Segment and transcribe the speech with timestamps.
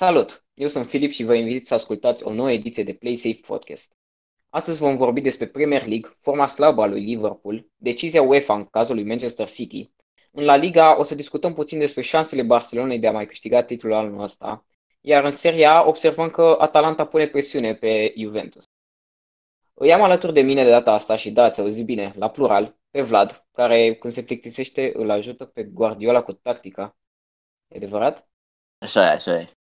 [0.00, 0.44] Salut!
[0.54, 3.92] Eu sunt Filip și vă invit să ascultați o nouă ediție de Play Safe Podcast.
[4.48, 8.94] Astăzi vom vorbi despre Premier League, forma slabă a lui Liverpool, decizia UEFA în cazul
[8.94, 9.90] lui Manchester City.
[10.30, 13.92] În La Liga o să discutăm puțin despre șansele Barcelonei de a mai câștiga titlul
[13.92, 14.66] anul ăsta,
[15.00, 18.64] iar în Serie A observăm că Atalanta pune presiune pe Juventus.
[19.74, 22.78] Îi am alături de mine de data asta și da, ați auzit bine, la plural,
[22.90, 26.96] pe Vlad, care când se plictisește îl ajută pe Guardiola cu tactica.
[27.68, 28.28] E adevărat?
[28.78, 29.57] Așa e, așa e.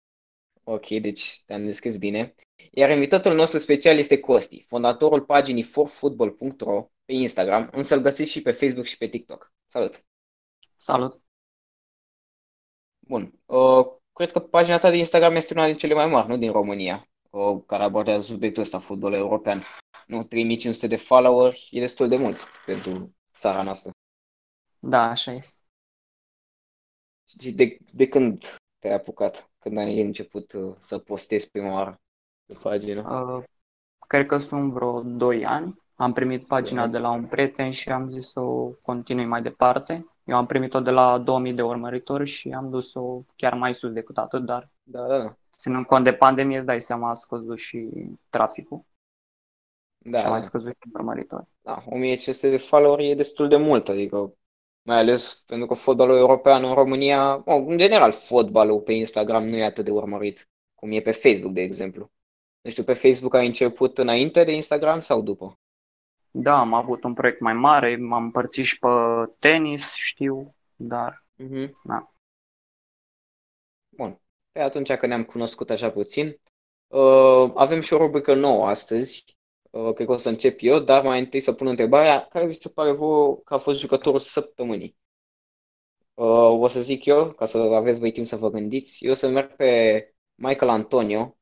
[0.64, 2.34] Ok, deci te-am descris bine.
[2.70, 8.42] Iar invitatul nostru special este Costi, fondatorul paginii forfootball.ro pe Instagram, însă îl găsiți și
[8.42, 9.52] pe Facebook și pe TikTok.
[9.68, 10.04] Salut!
[10.76, 11.22] Salut!
[12.98, 13.32] Bun.
[13.46, 16.52] Uh, cred că pagina ta de Instagram este una din cele mai mari, nu din
[16.52, 19.62] România, uh, care abordează subiectul ăsta, fotbal european.
[20.06, 23.90] Nu, 3500 de follower e destul de mult pentru țara noastră.
[24.78, 25.60] Da, așa este.
[27.40, 29.50] Și de, de când te-ai apucat?
[29.58, 32.00] Când ai început uh, să postezi prima oară
[32.46, 33.00] pe pagină?
[33.38, 33.44] Uh,
[34.06, 35.80] cred că sunt vreo 2 ani.
[35.94, 40.06] Am primit pagina de la un prieten și am zis să o continui mai departe.
[40.24, 44.18] Eu am primit-o de la 2000 de urmăritori și am dus-o chiar mai sus decât
[44.18, 45.36] atât, dar Da, da, da.
[45.56, 47.88] ținând cont de pandemie, îți dai seama, a scăzut și
[48.28, 48.84] traficul
[49.98, 50.44] Da, și a mai da.
[50.46, 51.46] scăzut și urmăritori.
[51.60, 54.34] da, 1500 de follower e destul de mult, adică
[54.82, 59.56] mai ales pentru că fotbalul european în România, bă, în general fotbalul pe Instagram nu
[59.56, 62.10] e atât de urmărit cum e pe Facebook, de exemplu.
[62.60, 65.58] Nu știu, pe Facebook ai început înainte de Instagram sau după?
[66.30, 68.88] Da, am avut un proiect mai mare, m-am împărțit și pe
[69.38, 71.80] tenis, știu, dar Mhm.
[71.84, 72.12] Da.
[73.88, 74.20] Bun.
[74.52, 76.40] Pe atunci că ne-am cunoscut așa puțin,
[76.86, 79.24] uh, avem și o rubrică nouă astăzi.
[79.72, 82.52] Uh, cred că o să încep eu, dar mai întâi să pun întrebarea, care vi
[82.52, 84.96] se pare vouă că a fost jucătorul săptămânii?
[86.14, 89.04] Uh, o să zic eu, ca să aveți voi timp să vă gândiți.
[89.04, 91.38] Eu o să merg pe Michael Antonio.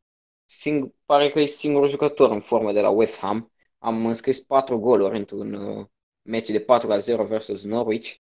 [0.47, 3.53] Sing- pare că e singurul jucător în formă de la West Ham.
[3.79, 5.87] Am înscris 4 goluri într-un uh,
[6.23, 8.15] meci de 4 la 0 versus Norwich.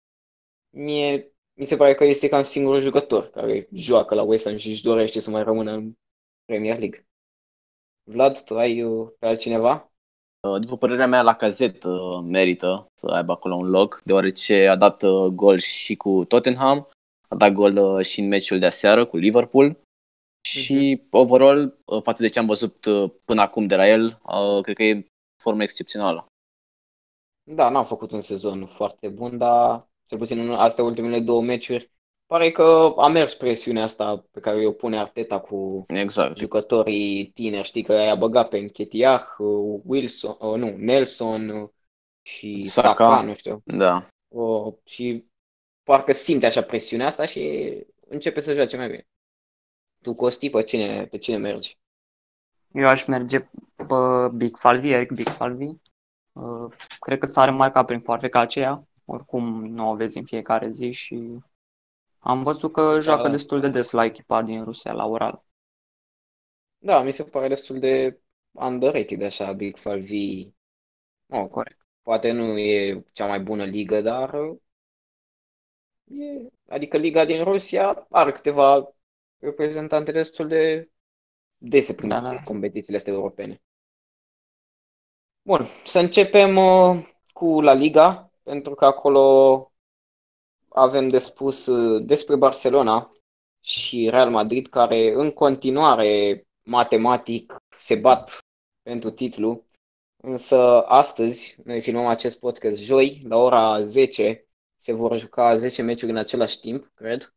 [0.71, 4.69] Mie mi se pare că este cam singurul jucător care joacă la West Ham și
[4.69, 5.92] își dorește să mai rămână în
[6.44, 7.06] Premier League.
[8.04, 9.90] Vlad, tu ai uh, pe altcineva?
[10.49, 11.84] Uh, După părerea mea, la cazet
[12.23, 16.89] merită să aibă acolo un loc, deoarece a dat uh, gol și cu Tottenham,
[17.28, 19.78] a dat gol uh, și în meciul de aseară cu Liverpool
[20.49, 24.62] și overall, uh, față de ce am văzut uh, până acum de la el, uh,
[24.62, 25.06] cred că e
[25.43, 26.27] formă excepțională.
[27.51, 31.91] Da, n-am făcut un sezon foarte bun, dar cel puțin în astea ultimele două meciuri
[32.30, 36.36] pare că a mers presiunea asta pe care o pune Arteta cu Exact.
[36.36, 41.68] jucătorii tineri, știi că i-a băgat pe Nketiah, uh, Wilson, uh, nu, Nelson uh,
[42.22, 42.88] și Saka.
[42.88, 43.62] Saka, nu știu.
[43.64, 44.08] Da.
[44.28, 45.24] Uh, și
[45.82, 47.72] parcă simte așa presiunea asta și
[48.08, 49.08] începe să joace mai bine.
[50.02, 51.78] Tu, Costi, pe cine, pe cine mergi?
[52.72, 53.38] Eu aș merge
[53.76, 53.94] pe
[54.34, 55.72] Big Falvi, Eric Big Falvi.
[56.32, 58.88] Uh, Cred că s-a remarcat prin foarfeca aceea.
[59.04, 61.38] Oricum nu o vezi în fiecare zi și
[62.20, 63.28] am văzut că joacă da.
[63.31, 65.44] destul de des la echipa din Rusia, la Ural.
[66.78, 68.20] Da, mi se pare destul de
[68.53, 70.48] underrated așa, Big Falvi.
[71.28, 71.78] Oh, Corect.
[72.03, 74.59] poate nu e cea mai bună ligă, dar uh,
[76.04, 78.94] e, adică liga din Rusia are câteva
[79.38, 80.91] reprezentante destul de
[81.56, 82.42] dese prin Da, da.
[82.42, 83.62] competițiile astea europene.
[85.42, 89.69] Bun, să începem uh, cu La Liga, pentru că acolo
[90.75, 93.12] avem de spus uh, despre Barcelona
[93.60, 98.38] și Real Madrid, care în continuare matematic se bat
[98.82, 99.64] pentru titlu,
[100.22, 104.44] însă astăzi, noi filmăm acest podcast joi, la ora 10,
[104.76, 107.34] se vor juca 10 meciuri în același timp, cred.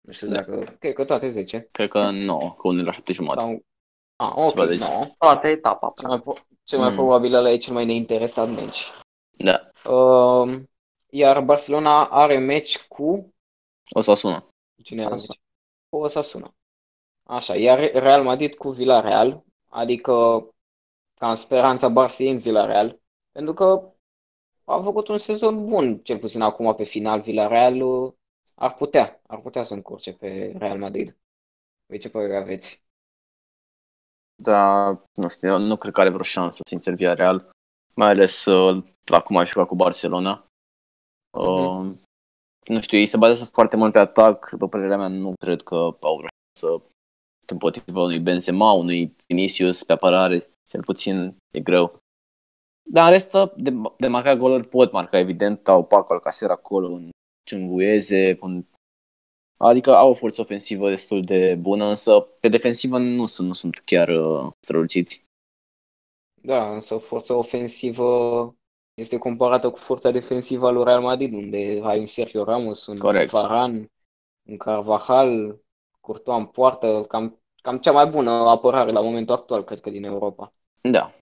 [0.00, 0.34] Nu știu Da.
[0.34, 1.68] dacă, cred că toate 10.
[1.72, 3.40] Cred că nu, că unul e la șapte jumătate.
[3.46, 3.64] Sau...
[4.16, 4.88] Ah, ok, Ceva de genul.
[4.92, 5.04] 9.
[5.18, 5.92] Toată etapa.
[5.96, 6.34] Cel mai, pro-
[6.64, 6.94] cel mai Mm.
[6.94, 8.84] probabil ăla e cel mai neinteresant meci.
[9.30, 9.60] Da.
[9.92, 10.60] Uh,
[11.14, 13.34] iar Barcelona are meci cu
[13.90, 14.48] O să sună.
[14.82, 15.34] cine are Osasuna.
[15.38, 15.48] meci?
[15.88, 16.54] Cu Osasuna.
[17.22, 20.46] Așa, iar Real Madrid cu Villarreal, adică
[21.14, 23.00] cam speranța Barça e în Villarreal,
[23.32, 23.92] pentru că
[24.64, 28.12] a făcut un sezon bun, cel puțin acum pe final Villarreal uh,
[28.54, 31.16] ar putea, ar putea să încurce pe Real Madrid.
[31.86, 32.84] Voi ce părere aveți?
[34.34, 37.50] Dar, nu știu, eu nu cred că are vreo șansă, sincer, via Real.
[37.94, 40.46] Mai ales uh, acum a jucat cu Barcelona.
[41.38, 41.90] Uh,
[42.68, 44.50] Nu știu, ei se bazează foarte mult pe atac.
[44.50, 46.84] După părerea mea, nu cred că au vreo șansă
[47.46, 50.38] împotriva unui Benzema, unui Vinicius pe apărare.
[50.68, 51.98] Cel puțin e greu.
[52.90, 55.68] Dar în rest, de, de marcat goluri pot marca, evident.
[55.68, 57.10] Au Paco Alcacer acolo, un
[57.48, 58.64] Ciungueze, un
[59.62, 63.78] Adică au o forță ofensivă destul de bună, însă pe defensivă nu sunt, nu sunt
[63.78, 65.24] chiar uh, străluciți.
[66.42, 68.54] Da, însă forța ofensivă
[68.94, 72.98] este comparată cu forța defensivă a lui Real Madrid, unde ai un Sergio Ramos, un
[72.98, 73.30] Corect.
[73.30, 73.90] Varane,
[74.42, 75.60] un Carvajal,
[76.00, 80.04] Courtois în poartă, cam, cam cea mai bună apărare la momentul actual, cred că, din
[80.04, 80.54] Europa.
[80.80, 81.12] Da,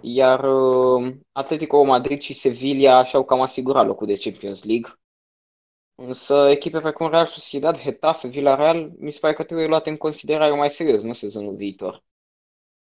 [0.00, 4.90] Iar uh, Atletico Madrid și Sevilla și-au cam asigurat locul de Champions League.
[5.94, 10.54] Însă echipe precum Real Sociedad, Getafe, Villarreal, mi se pare că trebuie luate în considerare
[10.54, 12.02] mai serios, nu sezonul viitor.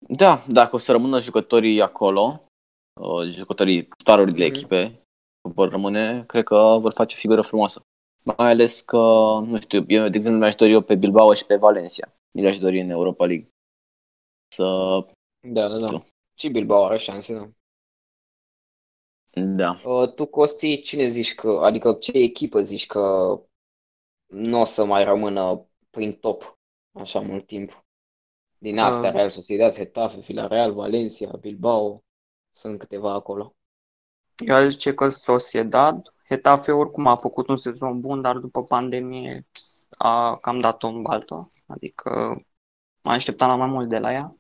[0.08, 2.44] Da, dacă o să rămână jucătorii acolo,
[3.02, 4.56] uh, jucătorii staruri de Mhm.
[4.56, 5.02] echipe,
[5.54, 7.82] vor rămâne, cred că vor face figură frumoasă.
[8.24, 8.98] Mai ales că,
[9.46, 12.14] nu știu, eu, de exemplu, mi-aș dori eu pe Bilbao și pe Valencia.
[12.36, 13.48] Mi le-aș dori în Europa League.
[14.56, 14.64] Să,
[15.48, 15.86] Da, da, da.
[15.86, 16.06] Tu.
[16.40, 17.50] Și Bilbao are șanse, da.
[19.42, 19.82] da.
[19.90, 23.02] Uh, tu, Costi, cine zici că, adică ce echipă zici că
[24.34, 26.58] nu o să mai rămână prin top
[27.00, 27.83] așa mult timp?
[28.64, 29.16] Din astea, Uh.
[29.16, 32.04] Real Sociedad, Getafe, Villarreal, Valencia, Bilbao,
[32.52, 33.56] sunt câteva acolo.
[34.38, 39.46] Eu aș zice că Sociedad, Hetafe oricum a făcut un sezon bun, dar după pandemie
[39.98, 41.48] a cam dat-o în baltă.
[41.68, 42.36] Adică
[43.02, 44.36] mă așteptam la mai mult de la ea.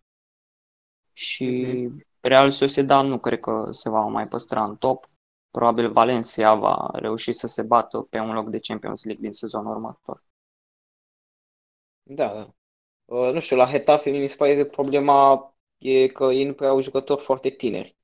[1.13, 1.89] Și
[2.19, 5.09] Real Sociedad nu cred că se va mai păstra în top.
[5.51, 9.71] Probabil Valencia va reuși să se bată pe un loc de Champions League din sezonul
[9.71, 10.23] următor.
[12.03, 12.53] Da, da.
[13.05, 15.47] Uh, nu știu, la Getafe mi se pare că problema
[15.77, 17.95] e că ei nu prea au jucători foarte tineri.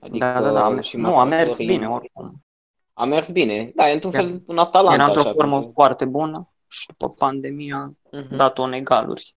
[0.00, 0.60] Adică Da, da, da.
[0.60, 2.44] a au mers- și Nu, a mers marcatorii- bine oricum.
[2.92, 3.72] A mers bine.
[3.74, 5.32] Da, e într-un Era- fel un Atalanta Era într-o așa.
[5.32, 8.36] formă pentru- foarte bună și după pandemie a Mhm.
[8.36, 9.36] dat-o în egaluri.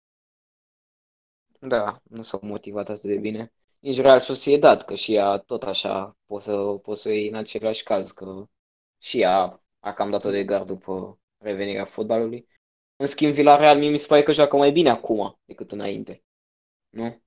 [1.61, 3.53] Da, nu s-au motivat atât de bine.
[3.79, 7.83] Nici Real Sociedad, că și ea tot așa poți să, poți să iei în același
[7.83, 8.45] caz, că
[8.99, 12.49] și ea a cam dat-o de gard după revenirea fotbalului.
[13.01, 16.23] În schimb, Villarreal mie mi se pare că joacă mai bine acum decât înainte.
[16.89, 17.23] Nu?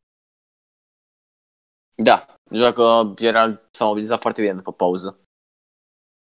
[1.95, 5.19] Da, joacă, Villarreal s-a mobilizat foarte bine după pauză.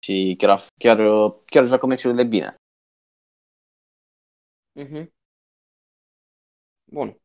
[0.04, 0.98] Și chiar, a- chiar,
[1.44, 2.54] chiar joacă meciurile bine.
[4.72, 5.12] Mhm.
[6.84, 7.20] Bun.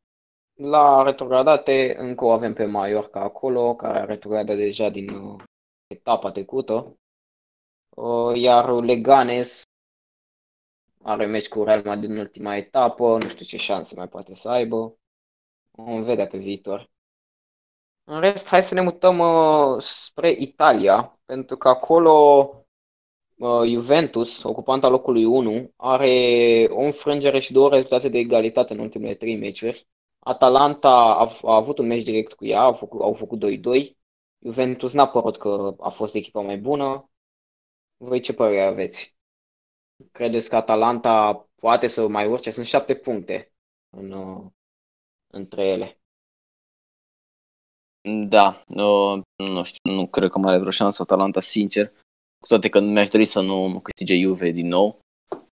[0.54, 5.44] La retrogradate încă o avem pe Mallorca acolo, care a retrogradat deja din uh,
[5.88, 6.98] etapa trecută.
[7.96, 9.62] Uh, iar Leganes
[11.04, 14.50] are meci cu Real Madrid în ultima etapă, nu știu ce șanse mai poate să
[14.50, 14.98] aibă.
[15.72, 16.90] Vom vedea pe viitor.
[18.04, 22.12] În rest, hai să ne mutăm uh, spre Italia, pentru că acolo
[23.36, 29.16] uh, Juventus, ocupanta locului 1, are o înfrângere și două rezultate de egalitate în ultimele
[29.16, 29.88] trei meciuri.
[30.20, 33.96] Atalanta a, a avut un meci direct cu ea, au făcut, au făcut 2-2.
[34.40, 37.10] Juventus n-a părut că a fost echipa mai bună.
[37.98, 39.17] Voi ce părere aveți?
[40.12, 42.50] Credeți că Atalanta poate să mai urce?
[42.50, 43.52] Sunt șapte puncte
[43.98, 44.46] în, uh,
[45.34, 46.00] între ele.
[48.28, 51.88] Da, uh, nu știu, nu cred că mai are vreo șansă Atalanta, sincer.
[52.40, 55.00] Cu toate că mi-aș dori să nu nu câștige Juve din nou.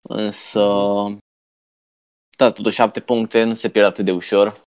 [0.09, 0.61] Însă,
[2.39, 4.63] da, totuși șapte puncte nu se pierd atât de ușor.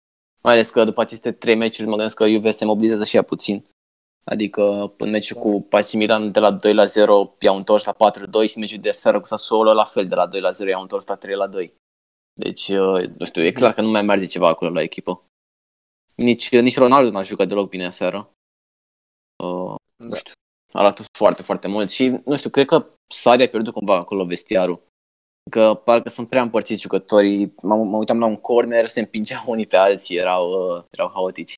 [0.43, 3.23] Mai ales că după aceste trei meciuri mă gândesc că Juve se mobilizează și ea
[3.23, 3.65] puțin.
[4.31, 8.49] Adică în meciul cu AC Milan de la 2 la 0 i-au întors la 4-2
[8.49, 11.07] și meciul de seară cu Sassuolo la fel de la 2 la 0 i-au întors
[11.07, 11.75] la 3 la 2.
[12.33, 15.25] Deci, uh, nu știu, e clar că nu mai merge ceva acolo la echipă.
[16.15, 18.31] Nici, nici Ronaldo n-a jucat deloc bine aseară.
[19.45, 20.17] Uh, nu Da.
[20.17, 20.33] știu,
[20.73, 24.83] arată foarte, foarte mult și, nu știu, cred că Sari a pierdut cumva acolo vestiarul.
[25.51, 27.55] Că parcă sunt prea împărțiți jucătorii.
[27.63, 31.55] Mă, mă uitam la un corner, se împingeau unii pe alții, erau, uh, erau haotici.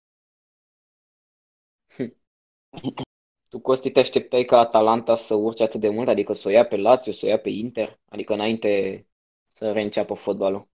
[3.50, 6.66] Tu, Costi, te așteptai ca Atalanta să urce atât de mult, adică să o ia
[6.66, 9.06] pe Lazio, să o ia pe Inter, adică înainte
[9.46, 10.68] să reînceapă fotbalul.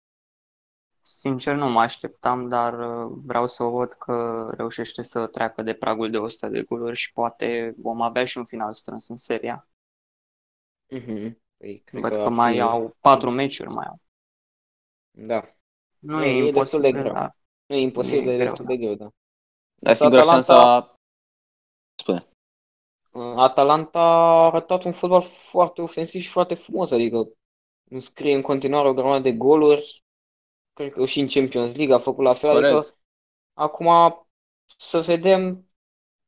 [1.03, 5.75] Sincer, nu mă așteptam, dar uh, vreau să o văd că reușește să treacă de
[5.75, 9.69] pragul de 100 de goluri și poate vom avea și un final strâns în seria.
[10.91, 11.39] Mhm.
[11.57, 14.01] Păi, cred Văd că că ar mai fi- au patru meciuri mai au.
[15.11, 15.55] Da.
[15.99, 17.13] Nu E- e, e destul de imposibil, greu.
[17.13, 18.71] dar Nu e imposibil, E e greu, destul da.
[18.71, 19.05] de greu, da.
[19.75, 21.00] Dar Însă sigur, Atalanta- șansa...
[23.11, 23.25] Spune.
[23.33, 27.29] Uh, Atalanta a arătat un fotbal foarte ofensiv și foarte frumos, adică
[27.91, 30.05] înscrie în continuare o grămadă de goluri.
[30.73, 32.99] Cred că și în Champions League a făcut la fel, adică Corect.
[33.55, 33.89] acum
[34.79, 35.71] să vedem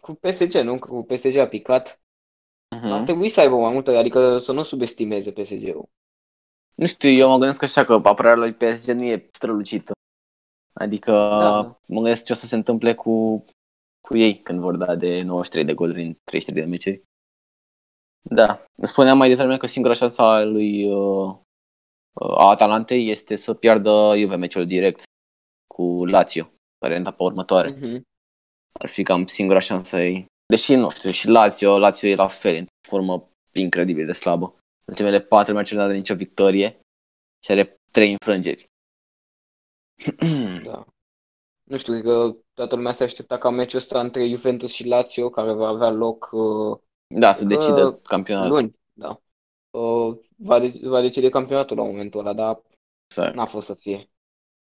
[0.01, 0.79] cu PSG, nu?
[0.79, 2.01] Cu PSG a picat.
[2.69, 3.05] Ar Mhm.
[3.05, 5.89] trebui să aibă mai multă, adică să nu subestimeze PSG-ul.
[6.75, 9.93] Nu știu, eu mă gândesc așa că apărarea lui PSG nu e strălucită.
[10.73, 11.81] Adică Da.
[11.87, 13.45] mă gândesc ce o să se întâmple cu,
[14.13, 17.03] cu ei când vor da de 93 de goluri în 33 de meciuri.
[18.23, 18.65] Da.
[18.83, 21.37] Spuneam mai devreme că singura șansă a lui uh,
[22.39, 25.03] a Atalantei este să piardă Juve meciul direct
[25.75, 27.75] cu Lazio, care e în etapa următoare.
[27.75, 28.01] Mm-hmm.
[28.73, 30.27] Ar fi cam singura șansă ei.
[30.47, 34.59] Deși, nu știu, și Lazio, Lazio e la fel, în formă incredibil de slabă.
[34.85, 36.81] Ultimele patru meciuri nu are nicio victorie
[37.45, 38.67] și are trei înfrângeri.
[40.69, 40.87] da.
[41.71, 45.31] Nu știu, cred că toată lumea se aștepta ca meciul ăsta între Juventus și Lazio,
[45.31, 48.51] care va avea loc uh, da, să decidă campionatul.
[48.51, 49.21] Luni, da.
[49.71, 52.63] Uh, va, de- va decide campionatul la momentul ăla, dar
[53.07, 53.35] Exact.
[53.35, 54.11] n-a fost să fie.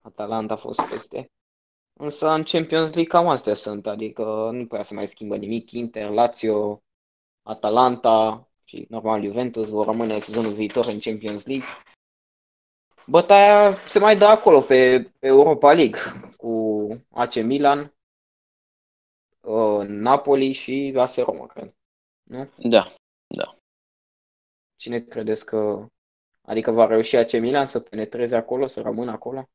[0.02, 1.32] Atalanta a fost peste.
[1.94, 5.72] Însă în Champions League cam astea sunt, adică nu prea se mai schimbă nimic.
[5.72, 6.84] Inter, Lazio,
[7.44, 11.66] Atalanta și normal Juventus vor rămâne sezonul viitor în Champions League.
[13.06, 16.00] Bătaia se mai dă acolo pe, pe Europa League
[16.38, 16.69] cu
[17.10, 17.94] AC Milan,
[19.42, 21.74] uh, Napoli și AS Roma, cred.
[22.24, 22.50] Nu?
[22.58, 22.94] Da.
[24.76, 25.88] Cine credeți că...
[26.48, 29.50] Adică va reuși AC Milan să penetreze acolo, să rămână acolo?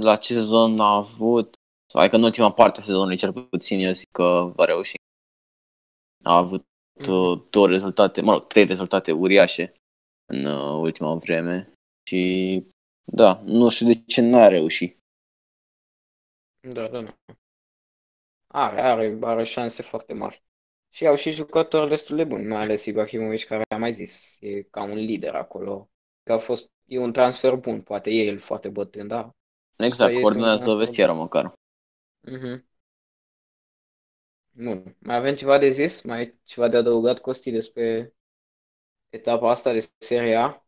[0.00, 1.54] La ce sezon a avut,
[1.92, 4.94] adică în ultima parte a sezonului cel puțin, eu zic că va reuși.
[6.22, 6.64] A avut
[7.08, 9.72] uh, două rezultate, mă rog, trei rezultate uriașe
[10.32, 11.72] în uh, ultima vreme
[12.08, 12.62] și
[13.04, 14.99] da, nu știu de ce n-a reușit.
[16.62, 17.34] Da, da, da.
[18.52, 20.42] Are, are, are șanse foarte mari.
[20.88, 24.62] Și au și jucători destul de buni, mai ales Ibrahimovic, care a mai zis, e
[24.62, 25.90] ca un lider acolo.
[26.22, 29.34] Că a fost, e un transfer bun, poate e el foarte bătrân, da.
[29.78, 31.52] Exact, este coordonează un- vestierul măcar.
[32.22, 32.64] Mhm.
[34.52, 34.96] Bun.
[34.98, 36.00] Mai avem ceva de zis?
[36.02, 38.14] Mai ai ceva de adăugat, Costi, despre
[39.10, 40.64] etapa asta de Serie A?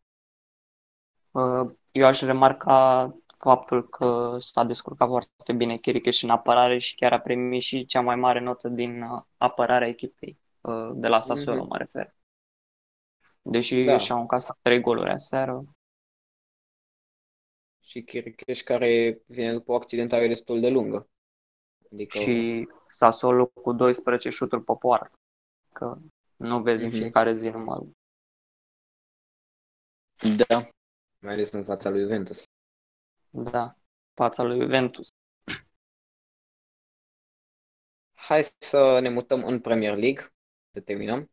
[1.31, 7.13] Uh, Eu aș remarca faptul că s-a descurcat foarte bine Chiricheș în apărare și chiar
[7.13, 11.59] a primit și cea mai mare notă din uh, apărarea echipei, uh, de la Sassuolo
[11.59, 11.67] Mhm.
[11.69, 12.15] mă refer.
[13.41, 13.97] Deși Da.
[13.97, 15.63] și-au încasat trei goluri aseară.
[17.79, 21.07] Și Chiricheș care vine după o accidentare destul de lungă.
[21.91, 25.17] Adică, și Sassuolo cu 12 șuturi pe poartă.
[25.73, 25.97] Că
[26.35, 26.99] nu vezi în Mhm.
[26.99, 27.91] fiecare zi numărul.
[30.47, 30.69] Da,
[31.19, 32.43] mai ales în fața lui Juventus.
[33.33, 33.75] Da,
[34.13, 35.07] fața lui Juventus.
[38.13, 40.33] Hai să ne mutăm în Premier League,
[40.71, 41.31] să terminăm.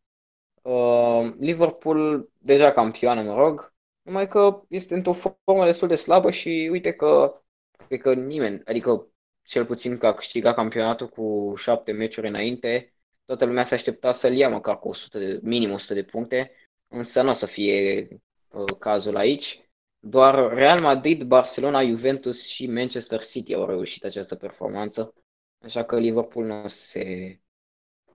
[0.62, 6.68] Uh, Liverpool, deja campioană, mă rog, numai că este într-o formă destul de slabă și
[6.72, 7.42] uite că
[7.86, 9.06] cred că nimeni, adică
[9.42, 14.32] cel puțin că a câștigat campionatul cu șapte meciuri înainte, toată lumea se aștepta să-l
[14.34, 16.52] ia măcar cu 100 de, minim 100 de puncte,
[16.88, 18.08] însă nu o să fie
[18.48, 19.69] uh, cazul aici.
[20.00, 25.14] Doar Real Madrid, Barcelona, Juventus și Manchester City au reușit această performanță,
[25.58, 27.40] așa că Liverpool nu o să se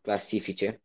[0.02, 0.82] clasifice.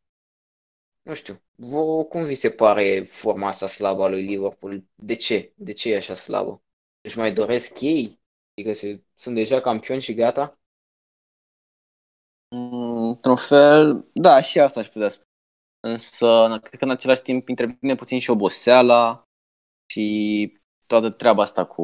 [1.03, 4.85] Nu știu, vă, cum vi se pare forma asta slabă a lui Liverpool?
[4.95, 5.53] De ce?
[5.57, 6.63] De ce e așa slabă?
[7.01, 8.21] Își mai doresc ei?
[8.55, 10.61] Adică se, sunt deja campioni și gata?
[12.49, 15.29] Mm, într-un fel, da, și asta aș putea spune.
[15.81, 19.29] Însă, cred că în același timp intervine puțin și oboseala
[19.87, 20.60] și
[20.91, 21.83] toată treaba asta cu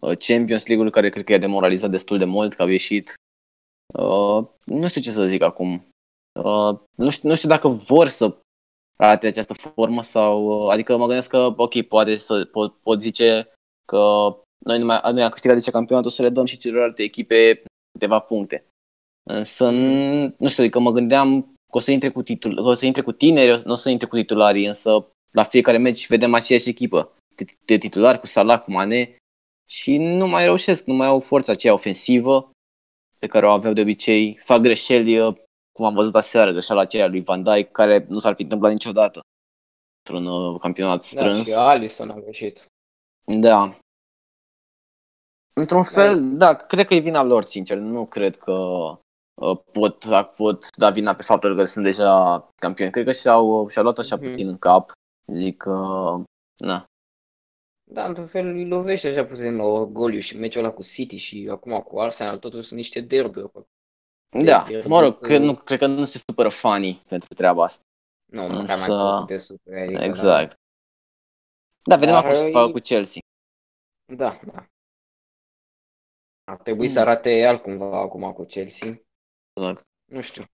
[0.00, 3.14] uh, Champions League-ul, care cred că i-a demoralizat destul de mult, că au ieșit.
[3.94, 5.86] Uh, nu știu ce să zic acum.
[6.40, 8.36] Uh, nu, știu, nu știu dacă vor să
[8.96, 10.46] arate această formă sau...
[10.46, 13.48] Uh, adică mă gândesc că, ok, poate să pot, pot zice
[13.86, 17.02] că noi, nu mai, noi am câștigat de ce campionatul să le dăm și celorlalte
[17.02, 17.62] echipe
[17.92, 18.66] câteva puncte.
[19.30, 22.74] Însă, n- nu știu, adică mă gândeam că o să intre cu, titul, că o
[22.74, 26.34] să intre cu tineri, nu o să intre cu titularii, însă la fiecare meci vedem
[26.34, 29.16] aceeași echipă de, de titulari cu Salah, cu Mane
[29.70, 32.50] și nu mai reușesc, nu mai au forța aceea ofensivă
[33.18, 35.36] pe care o aveau de obicei, fac greșeli, uh,
[35.72, 39.20] cum am văzut aseară, greșeala aceea lui Van Dijk, care nu s-ar fi întâmplat niciodată
[40.08, 41.46] într-un uh, campionat Da, strâns.
[41.46, 42.66] și Alisson a greșit.
[43.40, 43.78] Da.
[45.60, 45.86] Într-un Da.
[46.02, 47.76] fel, da, cred că e vina lor, sincer.
[47.76, 50.04] Nu cred că uh, pot,
[50.36, 52.90] pot da vina pe faptul că sunt deja campioni.
[52.90, 54.26] Cred că și-au, și-au luat așa Mhm.
[54.26, 54.92] puțin în cap.
[55.32, 55.70] Zic că,
[56.56, 56.84] na,
[57.84, 61.48] Da, într-un fel îi lovește așa puțin la orgoliu și meciul ăla cu City și
[61.50, 63.40] acum cu Arsenal, totuși sunt niște derby
[64.44, 67.62] da, pierdut, mă rog, uh, cred, nu, cred că nu se supără fanii pentru treaba
[67.64, 67.82] asta.
[68.32, 69.86] Nu, nu prea mai Însă- poți să te superi.
[69.86, 70.58] Adică, Exact.
[71.82, 73.20] Da, vedem Dar acum ce se e- facă cu Chelsea.
[74.16, 74.66] Da, da.
[76.44, 77.06] Ar trebui să Mm.
[77.06, 79.02] arate altcumva acum cu Chelsea.
[79.56, 79.82] Exact.
[80.04, 80.44] Nu știu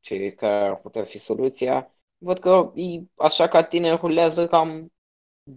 [0.00, 1.94] ce care ar putea fi soluția.
[2.18, 4.92] Văd că e, așa ca tine rulează cam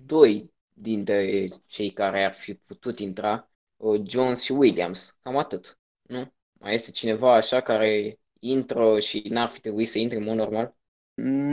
[0.05, 5.17] doi dintre cei care ar fi putut intra, uh, Jones și Williams.
[5.21, 5.79] Cam atât.
[6.01, 6.33] Nu?
[6.59, 10.75] Mai este cineva așa care intră și n-ar fi trebuit să intre în mod normal?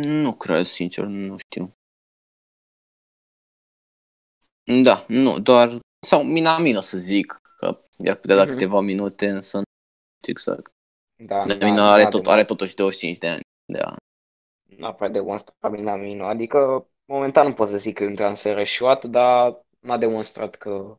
[0.02, 1.76] Nu cred, sincer, nu știu.
[4.82, 8.52] Da, nu, doar, sau Minamino să zic, că i-ar putea da Mhm.
[8.52, 9.62] câteva minute, însă nu
[10.18, 10.70] știu exact.
[11.16, 13.40] Da, Minamino n-a- are, n-a tot, are demonstrat- totuși 25 de ani.
[13.64, 13.96] Da.
[14.76, 19.04] N-a prea demonstrat Minamino, adică momentan nu pot să zic că e un transfer eșuat,
[19.04, 20.96] dar n-a demonstrat că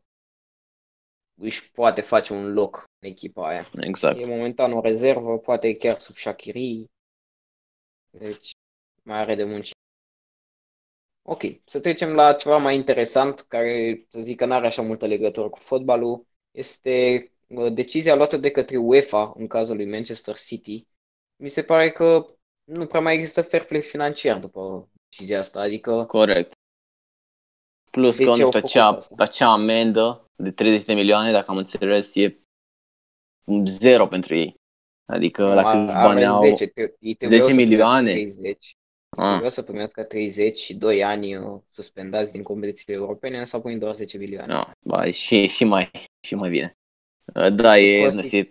[1.34, 3.70] își poate face un loc în echipa aia.
[3.82, 4.20] Exact.
[4.20, 6.86] E momentan o rezervă, poate chiar sub Shakiri,
[8.10, 8.50] deci
[9.02, 9.76] mai are de muncit.
[11.22, 15.06] Ok, să trecem la ceva mai interesant, care să zic că nu are așa multă
[15.06, 16.26] legătură cu fotbalul.
[16.50, 20.86] Este uh, decizia luată de către UEFA în cazul lui Manchester City.
[21.36, 22.26] Mi se pare că
[22.64, 26.52] nu prea mai există fair play financiar după decizia asta, adică Corect.
[27.90, 29.14] Plus De că, ce nu au știu, făcut acea, asta?
[29.18, 32.38] acea amendă de 30 de milioane, dacă am înțeles, e
[33.64, 34.54] zero pentru ei.
[35.06, 36.40] Adică la câți are bani au...
[36.40, 38.12] 10, te- ei trebuiau 10 să primească milioane?
[38.12, 38.76] 30,
[39.16, 43.78] Ah, trebuiau să primească 30 și 2 ani uh, suspendați din competițiile europene, însă apoi
[43.78, 44.52] doar 10 milioane.
[44.52, 45.90] no, ba, și, și, mai,
[46.26, 46.72] și mai bine.
[47.54, 48.48] Da, e, Costi- nu știu,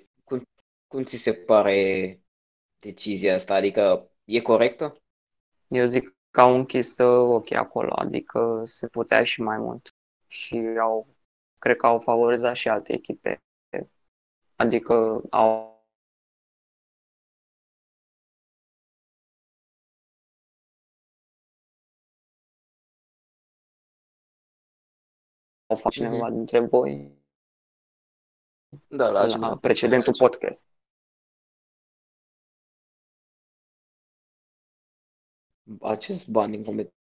[0.88, 2.20] Cum ți se pare
[2.80, 3.54] decizia asta?
[3.54, 4.96] Adică e corectă?
[5.68, 9.96] Eu zic că au închis uh, ochii acolo, adică se putea și mai mult.
[10.28, 11.08] Și au,
[11.60, 13.44] cred că au favorizat și alte echipe.
[14.56, 15.86] Adică au
[25.68, 27.12] au făcut cineva dintre voi
[28.88, 30.68] Da, la, la precedentul podcast.
[35.82, 36.98] Acest bani din competiție.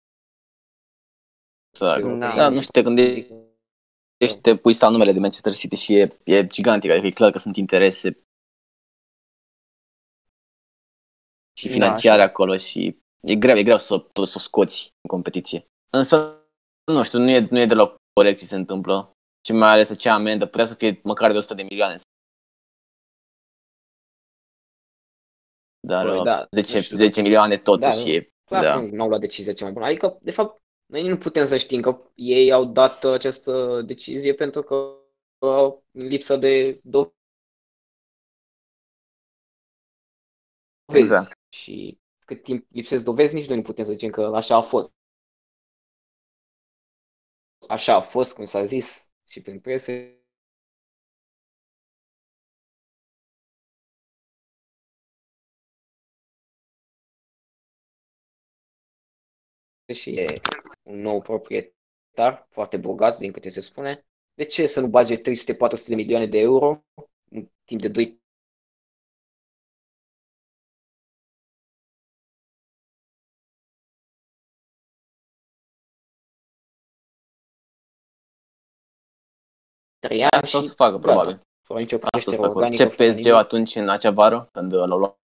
[1.72, 2.18] exact.
[2.18, 2.34] Da.
[2.34, 6.46] Da, nu știu, te gândești, te pui să numele de Manchester City și e, e
[6.46, 8.24] gigantic, adică e clar că sunt interese
[11.58, 12.30] și Da, financiare așa.
[12.30, 15.64] acolo și e greu, e greu să, să, să o scoți în competiție.
[15.92, 16.44] Însă,
[16.92, 19.12] nu știu, nu e, nu e deloc corect ce se întâmplă
[19.46, 21.96] și mai ales acea amendă putea să fie măcar de 100 de milioane.
[25.86, 28.74] Dar Păi, uh, da, 10, nu știu 10 milioane totuși Da, e, Clar da.
[28.74, 29.84] că nu au luat decizia cea mai bună.
[29.84, 34.62] Adică, de fapt, noi nu putem să știm că ei au dat această decizie pentru
[34.62, 34.74] că
[35.38, 37.14] uh, lipsă de dovezi.
[40.92, 41.38] Exact.
[41.48, 44.94] Și cât timp lipsesc dovezi, nici noi nu putem să zicem că așa a fost.
[47.68, 49.92] Așa a fost, cum s-a zis și prin presă.
[59.92, 60.40] Și e
[60.82, 64.04] un nou proprietar foarte bogat, din câte se spune.
[64.34, 65.20] De ce să nu bage 300-400
[65.86, 66.84] de milioane de euro
[67.30, 68.20] în timp de 2
[79.98, 81.40] trei ani Asta o și să facă, gata, probabil.
[81.66, 82.58] fără nicio Asta o să creștere facă.
[82.58, 82.82] organică.
[82.84, 83.38] Ce fără PSG nimic.
[83.38, 85.18] atunci în acea vară, când l-au luat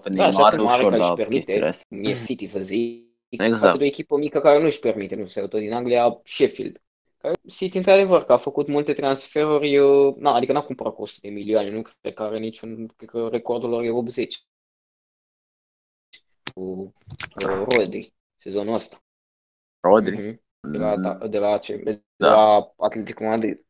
[0.00, 1.86] pe Da, și Neymar, atunci mare ușor că la își permite, chestiile astea.
[1.98, 3.60] cum e City să zic, Exact.
[3.60, 6.82] față de o echipă mică care nu își permite, nu știu, tot din Anglia, Sheffield.
[7.16, 11.18] Care City, într-adevăr, că a făcut multe transferuri, uh, na, adică n-a cumpărat cu 100
[11.22, 14.44] de milioane, nu cred că are niciun, cred că recordul lor e 80
[16.54, 19.02] cu uh, Rodri, sezonul ăsta.
[19.80, 20.16] Rodri.
[20.16, 20.40] Mhm.
[20.72, 22.32] De la, da, de la, ce, de Da.
[22.34, 23.64] la Atletico Madrid.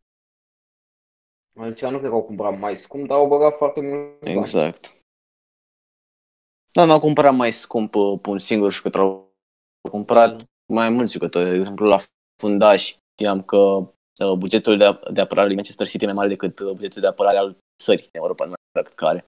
[1.55, 4.47] Altceva nu cred că au cumpărat mai scump, dar au băgat foarte mult bani.
[6.71, 6.73] Exact.
[6.73, 9.03] Da, n-au cumpărat mai scump uh, pe un singur jucător.
[9.03, 10.77] Au cumpărat Mm.
[10.77, 11.51] mai mulți jucători.
[11.51, 11.97] De exemplu, la
[12.43, 16.59] fundaș știam că uh, bugetul de, de apărare lui Manchester City e mai mare decât
[16.59, 19.25] uh, bugetul de apărare al țării în Europa, nu mai știu cât care.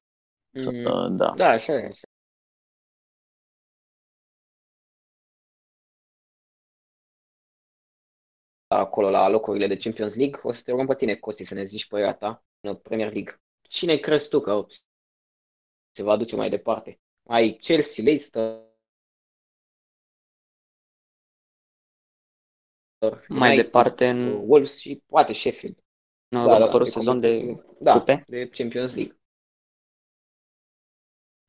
[0.59, 0.85] Mhm.
[0.85, 1.35] Uh, da.
[1.37, 1.87] Da, așa e.
[1.87, 2.07] Așa.
[8.67, 11.65] Acolo, la locurile de Champions League, o să te rugăm pe tine, Costi, să ne
[11.65, 13.41] zici părerea ta în Premier League.
[13.69, 14.67] Cine crezi tu că
[15.93, 17.01] se va duce mai departe?
[17.29, 18.61] Ai Chelsea, Leicester,
[23.29, 25.77] Mai United, departe în, Wolves și poate Sheffield.
[26.29, 28.25] în Da, da, următorul de sezon de da, cupe?
[28.27, 29.17] de Champions League.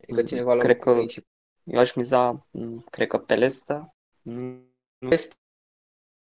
[0.03, 1.19] Adică Mm, cineva la cred că- aici.
[1.63, 3.81] Eu aș miza, m, cred că pe Leicester.
[4.21, 4.71] Mm,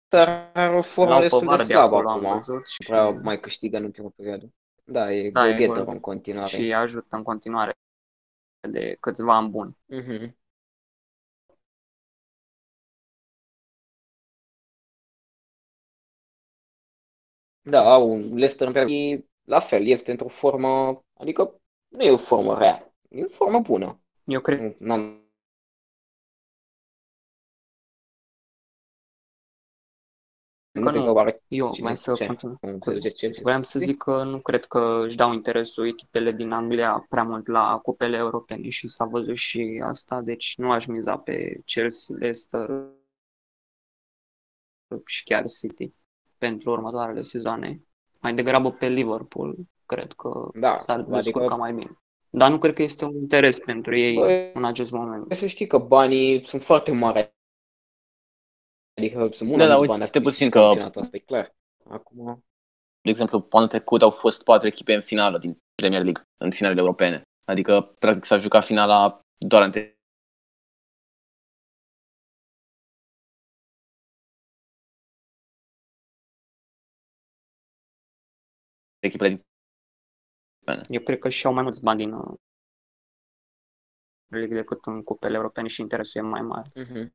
[0.08, 2.36] Dar are o formă L-au destul de Povara de slabă acolo, am acum.
[2.36, 2.66] văzut.
[2.66, 4.52] Și, prea mai câștigă în ultima perioadă.
[4.84, 5.94] Da, e Da, e go-getter gol.
[5.94, 6.48] în continuare.
[6.48, 7.72] și ajută în continuare
[8.60, 9.76] de câțiva ani buni.
[9.86, 10.36] Mhm.
[17.62, 22.16] Da, au un Leicester în e la fel, este într-o formă, adică nu e o
[22.16, 24.00] formă rea, e o formă bună.
[24.24, 24.76] Eu cred
[30.78, 31.18] Nu, n-am că cred nu.
[31.18, 32.26] are Eu cine mai să ce?
[32.26, 32.56] continui.
[32.60, 33.42] un caz de Chelsea.
[33.44, 37.46] Vreau să zic că nu cred că își dau interesul echipele din Anglia prea mult
[37.46, 42.68] la cupele europene și s-a văzut și asta, deci nu aș miza pe Chelsea, Leicester
[45.06, 45.88] și chiar City
[46.38, 47.82] pentru următoarele sezoane.
[48.20, 51.98] Mai degrabă pe Liverpool, cred că Da, s-ar adică- descurca mai bine.
[52.30, 55.14] Dar nu cred că este un interes pentru ei Băi, în acest moment.
[55.16, 57.36] Trebuie să știi că banii sunt foarte mari.
[58.98, 61.00] Adică sunt mult Da, mai da, mulți uite, bani stai dacă puțin câștigi că- campionatul,
[61.00, 61.56] asta e clar.
[61.84, 62.44] Acum,
[63.00, 66.80] De exemplu, anul trecut au fost patru echipe în finală din Premier League, în finalele
[66.80, 67.22] europene.
[67.44, 69.98] Adică, practic, s-a jucat finala doar între
[79.00, 79.46] echipele din
[80.88, 82.34] Eu cred că și-au mai mulți bani din uh,
[84.26, 86.70] League decât în cupele europene și interesul e mai mare.
[86.74, 87.14] mhm.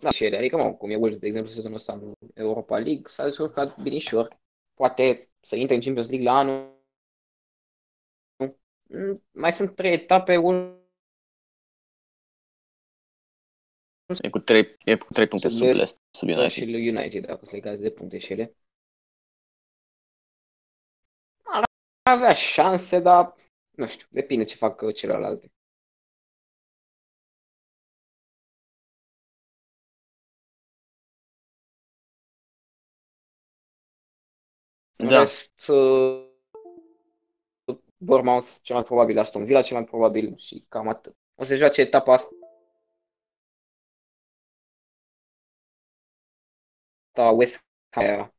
[0.00, 3.02] Da, și ele, adică, mă, cum e Wolves, de exemplu, sezonul ăsta în Europa League,
[3.06, 4.38] s-a descurcat binișor.
[4.74, 6.74] Poate să intre în Champions League la anul.
[8.88, 10.74] Mm, Mai sunt trei etape, Wolves
[14.22, 16.68] E cu trei, e cu trei puncte Sub sub, Leicester Leicester, sub și United.
[16.68, 18.56] lui United, dacă se legați de puncte și ele.
[21.44, 21.64] Ar
[22.02, 23.34] avea șanse, dar
[23.70, 25.50] nu știu, depinde ce fac uh, celelalte.
[34.96, 36.24] În Da, rest, uh,
[37.98, 41.16] Bournemouth, cel mai probabil Aston Villa, cel mai probabil și cam atât.
[41.34, 42.30] O să joace etapa asta
[47.30, 48.32] West Ham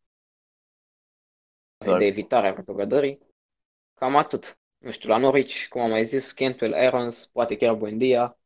[1.79, 1.99] Exact.
[1.99, 3.19] de evitare a retrogradării.
[3.93, 4.59] Cam atât.
[4.77, 8.39] Nu știu, la Norwich, cum am mai zis, Cantwell, Aarons, poate chiar Buendia.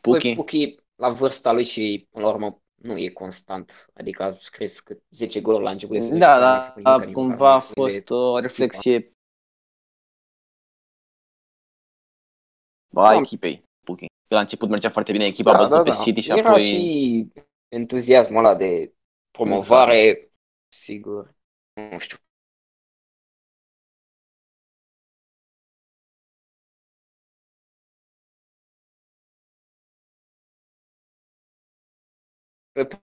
[0.00, 0.76] Păi, Puki.
[0.98, 3.86] Puki, la vârsta lui și, până la urmă, nu e constant.
[3.94, 6.18] Adică a scris cât 10 goluri la început de sezon.
[6.18, 8.38] Da, și n-a mai făcut da, nimic, adică cumva a nu e fost de- o
[8.38, 9.12] reflexie
[12.94, 13.14] a Da.
[13.14, 13.62] echipei.
[13.84, 14.06] Puki.
[14.28, 16.02] La început mergea foarte bine echipa, a Da, bătut da, pe da.
[16.02, 16.60] City și Era apoi...
[16.60, 17.32] și
[17.68, 18.94] entuziasmul ăla de
[19.30, 20.32] promovare,
[20.68, 21.34] sigur.
[21.90, 22.16] Nu știu.
[32.78, 33.00] Pe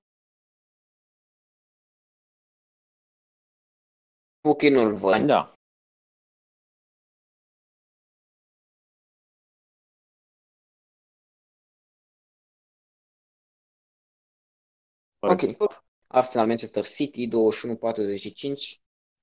[4.41, 5.25] Puki nu-l văd.
[5.25, 5.53] Da.
[15.19, 15.59] Corect.
[15.59, 15.83] Ok.
[16.07, 17.31] Arsenal Manchester City 21-45.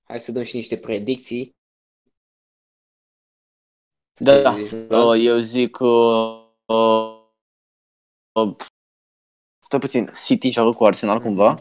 [0.03, 1.57] Hai să dăm și niște predicții.
[4.21, 7.29] Da, Deci, uh, eu zic uh, uh,
[8.33, 8.57] uh,
[9.73, 11.55] stai puțin, City joacă cu Arsenal cumva?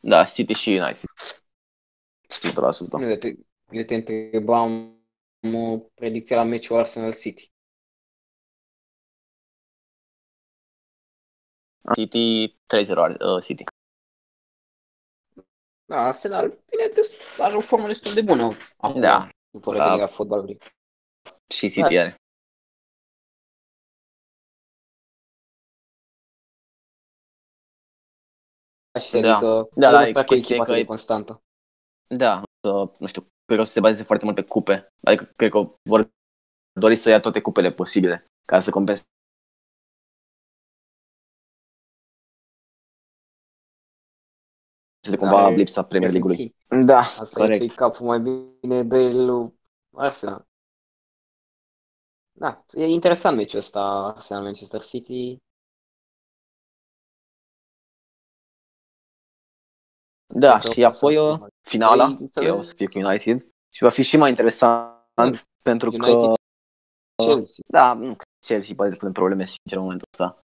[0.00, 1.10] Da, City și United.
[2.28, 2.98] 100%.
[2.98, 3.34] Nu, eu te,
[3.70, 4.98] eu te întrebam
[5.40, 7.52] uh, predicția la meciul Arsenal City.
[11.94, 13.64] City 3-0 Ar- uh, City.
[15.84, 19.28] Da, Arsenal bine, des- are o formă destul de bună acum, Da.
[19.50, 19.78] după Da.
[19.82, 20.58] revenirea fotbalului.
[21.48, 22.16] Și City are.
[28.96, 29.36] Așa, Da.
[29.36, 31.42] adică Da, da, trebuie să facă chestia echipa că atât de e- constantă.
[32.06, 34.92] Da, să, nu știu, cred că o să se bazeze foarte mult pe cupe.
[35.02, 36.10] Adică cred că vor
[36.72, 39.06] dori să ia toate cupele posibile ca să compenseze
[45.18, 46.54] cumva Da, e- lipsa Premier e League-ului.
[46.68, 46.84] ok.
[46.84, 47.74] Da, Asta e corect.
[47.74, 49.54] capul mai bine de lui
[49.94, 50.46] Arsenal.
[52.32, 55.36] Da, e interesant meciul ăsta Arsenal-Manchester City.
[60.38, 62.54] Da, Cred că și o să apoi fie uh, mai- finala, Păi, e, înțeleg.
[62.54, 66.34] o să fie cu United și va fi și mai interesant pentru că, United
[67.24, 67.64] Chelsea.
[67.68, 70.40] da, nu, că Chelsea poate să punem probleme sincer în momentul ăsta.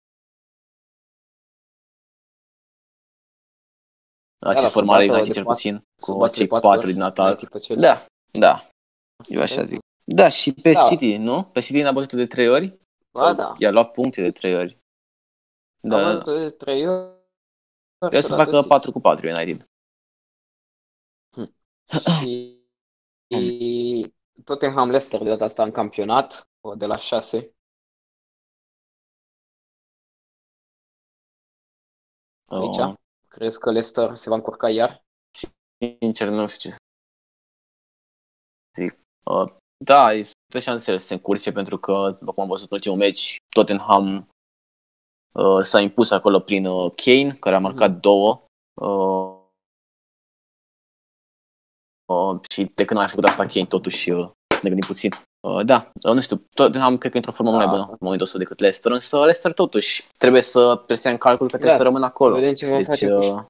[4.45, 6.31] La Da, ce da, formare să bată United de cel patru- puțin, să cu bată
[6.31, 7.25] de cei patru patru ori din atac.
[7.27, 7.89] United pe Chelsea.
[7.93, 8.05] Da,
[8.39, 8.69] da,
[9.29, 9.79] eu așa zic.
[10.03, 10.87] Da, și pe Da.
[10.87, 11.43] City, nu?
[11.43, 12.67] Pe City n-a bătut de trei ori?
[13.13, 13.53] Ba, Sau da.
[13.57, 14.77] I-a luat puncte de trei ori.
[15.79, 17.19] Da, Am da, văzut de trei ori.
[18.11, 19.65] Eu să facă 4 cu 4 United.
[23.29, 26.45] Și Tottenham Leicester de data asta în campionat.
[26.77, 27.55] de la 6.
[32.45, 32.77] Aici?
[32.77, 32.93] Uh,
[33.27, 35.03] Crezi că Leicester se va încurca iar?
[35.99, 36.77] sincer, nu știu ce să
[38.81, 38.99] zic.
[39.23, 42.97] Uh, da, este șansele să se încurce pentru că, după cum am văzut în ultimul
[42.97, 44.29] meci, Tottenham
[45.31, 47.99] uh, s-a impus acolo prin uh, Kane, care a marcat Mhm.
[47.99, 48.45] două.
[48.81, 49.40] Uh,
[52.11, 54.29] uh, și de când a mai făcut asta Kane, totuși uh,
[54.61, 55.11] ne gândim puțin.
[55.39, 57.91] Uh, da, uh, nu știu, Tottenham cred că e într-o formă Da, mai bună asta.
[57.91, 61.71] în momentul ăsta decât Leicester, însă Leicester totuși trebuie să prestea în calcul că trebuie
[61.71, 62.35] Da, să rămână Să acolo.
[62.35, 63.43] vedem ce vom Deci, face cu uh,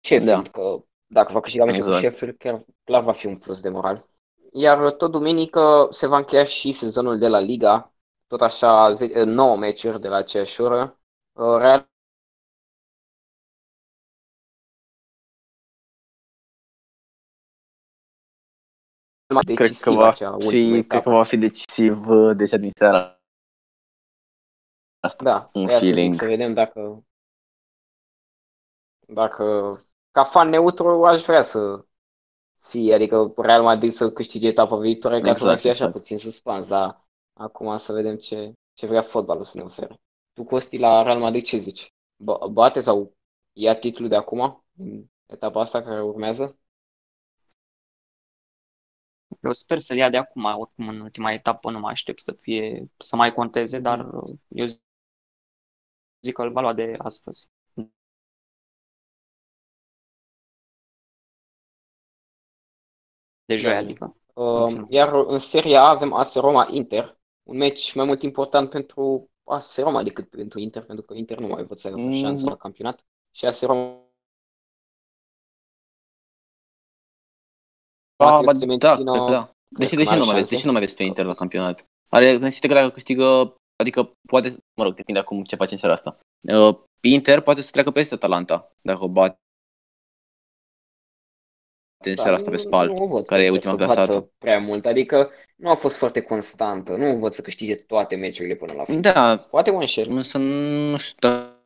[0.00, 0.50] Sheffield, da.
[0.50, 2.04] că dacă va câștiga meciul cu Exact.
[2.04, 4.08] Sheffield, chiar clar va fi un plus de moral.
[4.52, 7.92] Iar tot duminică se va încheia și sezonul de la Liga,
[8.26, 8.92] tot așa
[9.24, 10.98] 9 meciuri de la aceeași oră.
[11.32, 11.88] Uh, Real
[19.34, 21.02] mai cred decisiv că va acea ultimă fi, cred etapă.
[21.02, 23.20] că va fi decisiv uh, deja din seara
[25.00, 25.24] asta.
[25.24, 26.14] Da, un de aia să zic, feeling.
[26.14, 27.04] să vedem dacă
[29.06, 29.44] dacă
[30.10, 31.84] ca fan neutru aș vrea să
[32.58, 35.90] fie, adică Real Madrid să câștige etapa viitoare ca să mai Exact, fie așa exact.
[35.90, 40.00] puțin suspans, dar acum să vedem ce, ce vrea fotbalul să ne ofere.
[40.34, 41.94] Tu, Costi, la Real Madrid ce zici?
[42.16, 43.14] Ba- Bate sau
[43.52, 46.59] ia titlul de acum, în etapa asta care urmează?
[49.40, 52.90] Eu sper să-l ia de acum, oricum în ultima etapă nu mă aștept să fie,
[52.96, 54.66] să mai conteze, dar uh, eu
[56.20, 57.48] zic că îl va lua de astăzi.
[63.44, 63.78] De joi, Da.
[63.78, 64.16] adică.
[64.34, 64.86] Uh, fine.
[64.88, 69.76] iar în Serie A avem AS Roma Inter, un meci mai mult important pentru AS
[69.76, 72.50] Roma decât pentru Inter, pentru că Inter nu mai văd să aibă Mm, șansă da.
[72.50, 73.04] la campionat.
[73.30, 73.99] Și AS Roma
[78.24, 79.50] Ah, trebuie ba, să se da, mențină, cred că da.
[79.78, 80.54] Deși, că deși n-are nu mai aveți, șanse.
[80.54, 81.84] deși nu mai aveți pe Inter la campionat.
[82.08, 85.94] Are, consider că dacă câștigă, adică poate, mă rog, depinde acum ce face în seara
[85.94, 86.18] asta.
[86.48, 89.38] Uh, Inter poate să treacă peste Atalanta, dacă o bate
[92.06, 93.92] în seara asta pe nu- spal, nu o văd care e că ultima să bată
[93.94, 94.30] clasată.
[94.38, 98.72] prea mult, adică nu a fost foarte constantă, nu văd să câștige toate meciurile până
[98.72, 99.00] la final.
[99.00, 100.10] Da, Poate un share.
[100.10, 101.60] însă nu știu dacă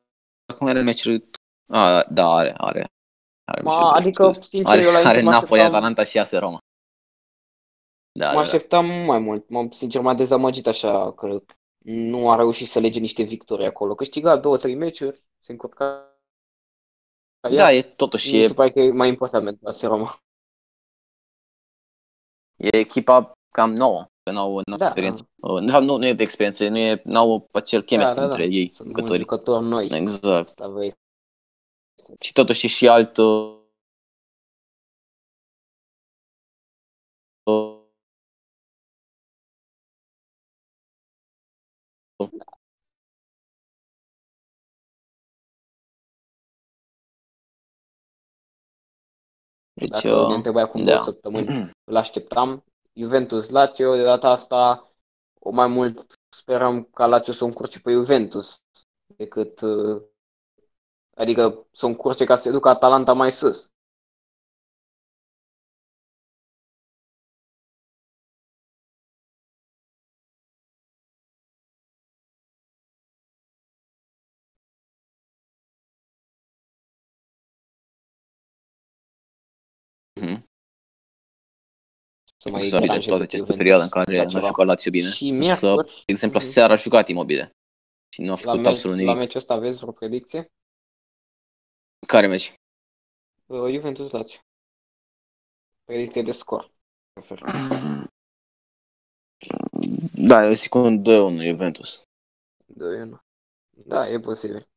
[0.61, 1.31] mai are meciuri.
[1.73, 2.85] A, da, are, are.
[3.45, 4.41] Are Ma, meciuri, adică, scuze.
[4.49, 6.59] sincer, are, eu la Inter are mă Napoli, așteptam- Atalanta și AS Roma.
[8.19, 8.41] Da, Mă da, da.
[8.41, 11.43] așteptam mai mult, m-am, sincer m-a dezamăgit așa că
[11.85, 13.95] nu a reușit să lege niște victorii acolo.
[13.95, 16.09] Câștiga două, trei meciuri, se încurca.
[17.51, 20.17] Da, e totuși, mi e, se pare că e mai important pentru AS Roma.
[22.57, 25.27] e echipa cam nouă, că n-au, n-au Da, experiență.
[25.37, 28.27] Uh, De fapt, nu, nu e de experiență, nu e, n-au acel chemistry da, da,
[28.27, 28.35] da.
[28.35, 29.21] între ei, Sunt mulți jucătorii.
[29.21, 29.89] jucători noi.
[29.93, 30.49] Exact.
[30.49, 30.95] Asta vrei.
[32.21, 33.59] Și totuși e și alt uh,
[37.47, 37.85] uh,
[49.73, 50.93] deci, Dacă ne uh, întrebai acum da.
[50.93, 52.65] două săptămâni, îl așteptam.
[52.93, 54.93] Juventus Lazio, de data asta,
[55.39, 58.63] o mai mult sperăm ca Lazio să o încurce pe Juventus
[59.17, 60.03] decât uh,
[61.15, 63.69] adică să o încurce ca să se ducă Atalanta mai sus.
[80.21, 80.45] mhm.
[82.37, 84.47] Să mai Exact, de deranjeze toată pe această Juventus perioadă în care la n-a ceva.
[84.47, 85.09] jucat Lazio bine.
[85.09, 86.49] Și Însă, miercuri, de exemplu, Mhm.
[86.49, 87.51] seara a jucat imobile
[88.09, 89.19] și nu a la, făcut meci, absolut la nimic.
[89.19, 90.47] meciul ăsta aveți vreo predicție?
[92.07, 92.55] Care meci?
[93.47, 94.39] Uh, Juventus Lazio.
[95.85, 96.71] Predicție de scor.
[97.13, 97.41] Prefer.
[100.15, 101.05] Da, eu zic un 2-1
[101.43, 102.03] Juventus.
[102.67, 103.23] 2-1.
[103.71, 104.69] Da, e posibil.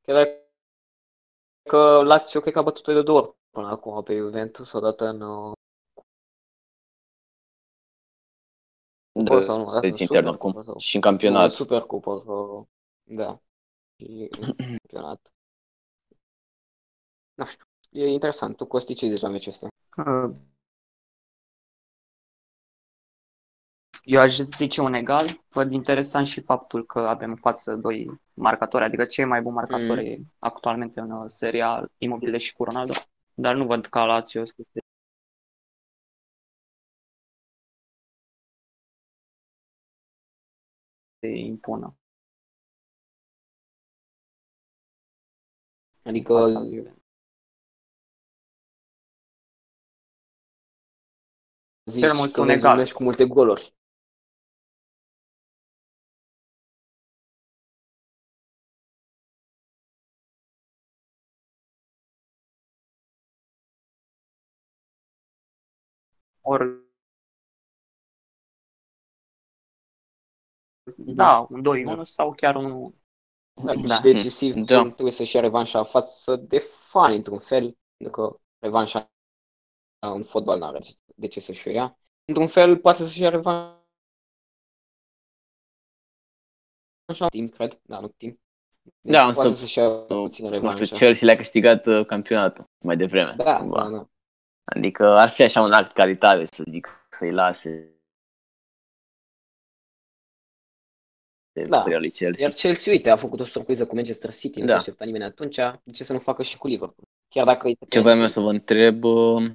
[0.00, 0.26] Chiar
[1.62, 5.20] dacă Lazio cred că a bătut de două ori până acum pe Juventus, odată în
[5.20, 5.52] uh,
[9.12, 10.62] cupă De, sau nu, odată de în intern Supercupă oricum.
[10.62, 11.50] sau Și în nu, în campionat.
[11.50, 12.66] Supercupă, uh,
[13.02, 13.40] da.
[13.96, 15.31] Și în campionat.
[17.34, 18.56] Nu știu, e interesant.
[18.56, 19.68] Tu, Costi, ce zici la meciul ăsta?
[19.96, 20.34] Uh,
[24.02, 25.44] Eu aș zice un egal.
[25.48, 30.16] Văd interesant și faptul că avem în față doi marcatori, adică cei mai buni marcatori
[30.16, 30.32] Mm.
[30.38, 32.92] actualmente în uh, seria Immobile și cu Ronaldo.
[33.34, 34.54] Dar nu văd ca Lazio să
[41.20, 41.96] se impună.
[46.02, 46.32] Adică
[51.92, 52.72] zici Cel mult că un vezi egal.
[52.72, 53.74] un meci cu multe goluri.
[66.42, 66.80] Ori
[70.96, 72.92] da, un 2-1 sau chiar un
[73.64, 73.94] Da, Da.
[73.94, 74.82] Și decisiv Da.
[74.82, 79.10] trebuie să-și ia revanșa față de fani, într-un fel, pentru că revanșa
[80.10, 80.80] în fotbal n-are
[81.14, 81.98] de ce să-și o ia.
[82.24, 83.80] Într-un fel, poate să-și ia revanșa
[87.30, 88.40] timp, cred, da, nu timp.
[89.00, 90.84] Deci Da, însă, poate să-și ia Nu puțin nu știu, revanșa.
[90.96, 93.34] Chelsea le-a câștigat uh, campionatul mai devreme.
[93.36, 93.82] Da, cumva.
[93.82, 94.08] da, da.
[94.64, 97.70] Adică ar fi așa un act caritabil să zic, să-i lase
[101.52, 101.76] de Da.
[101.76, 102.46] victoria lui Chelsea.
[102.46, 104.72] Iar Chelsea, uite, a făcut o surpriză cu Manchester City, nu Da.
[104.72, 107.08] se aștepta nimeni atunci, de ce să nu facă și cu Liverpool?
[107.28, 109.52] Chiar dacă este Ce voiam eu să vă întreb uh,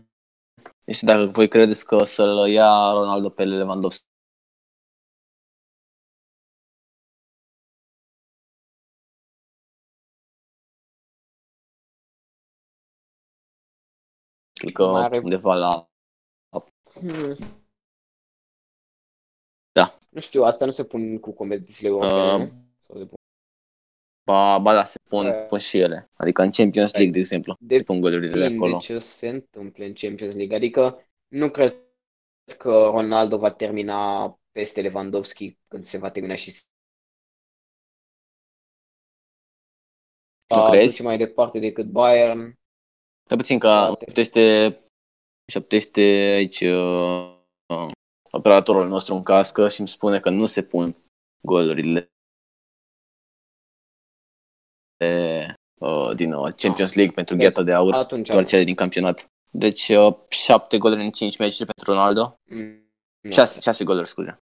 [0.88, 4.06] este dacă voi credeți că o să-l ia Ronaldo pe Lewandowski.
[14.54, 15.90] Cred că Mai are- undeva la...
[16.94, 17.36] Hmm.
[19.72, 20.00] Da.
[20.10, 22.66] Nu știu, asta nu se pun cu competițiile europene, Uh, nu?
[22.82, 23.10] Sau de-
[24.28, 26.10] Ba, ba da, se pun, Uh, pun și ele.
[26.14, 28.78] Adică în Champions League, de exemplu, de- se pun golurile de Depinde acolo.
[28.80, 30.56] ce se întâmple în Champions League.
[30.56, 31.76] Adică nu cred
[32.58, 36.62] că Ronaldo va termina peste Lewandowski când se va termina și
[40.48, 40.92] Nu va crezi?
[40.92, 42.60] duce mai departe decât Bayern.
[43.28, 44.20] Dar puțin că Poate.
[44.20, 44.78] este,
[45.70, 46.02] este
[46.36, 47.38] aici uh,
[47.68, 47.92] uh,
[48.32, 50.96] operatorul nostru în cască și îmi spune că nu se pun
[51.42, 52.12] golurile
[54.98, 55.46] de,
[55.80, 59.30] uh, din uh, Champions League pentru Deci, gheata de aur, Atunci doar cele din campionat.
[59.52, 62.40] Deci uh, șapte goluri în cinci meciuri pentru Ronaldo.
[62.44, 63.32] Mm, nu.
[63.32, 64.38] Șase, șase goluri, scuze.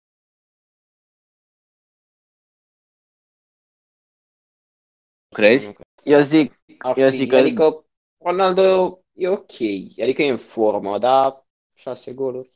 [5.35, 5.67] Crezi?
[5.67, 5.87] Nu cred.
[6.05, 7.85] Eu zic, Ar eu fi- zic că Adică
[8.19, 9.61] Ronaldo e ok,
[10.03, 12.53] adică e în formă, dar șase goluri.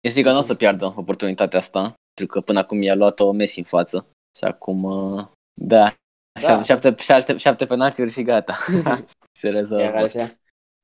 [0.00, 3.32] Eu zic că nu o să piardă oportunitatea asta, pentru că până acum i-a luat-o
[3.32, 4.06] Messi în față.
[4.38, 5.94] Și acum, uh, da,
[6.40, 6.62] Da.
[6.62, 8.56] Șapte, șapte, șapte penaltiuri și gata.
[9.40, 9.96] Se Chiar rezolvă.
[9.96, 10.30] așa.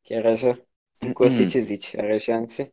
[0.03, 0.59] Chiar așa.
[1.13, 1.97] Costi, ce zici?
[1.97, 2.73] Are șanse?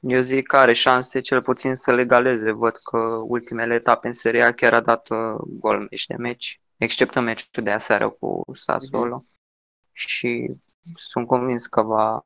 [0.00, 2.50] Eu zic că are șanse cel puțin să legaleze.
[2.50, 6.60] Văd că ultimele etape în Serie A chiar a dat uh, gol meci de meci,
[6.76, 9.22] except în meciul de aseară cu Sassuolo.
[9.92, 10.50] Și
[10.94, 12.20] sunt convins că va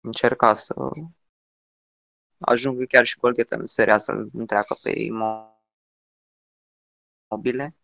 [0.00, 0.74] încerca să
[2.44, 4.90] ajungă chiar și Colgheta în Serie A să-l întreacă pe
[7.30, 7.76] imobile.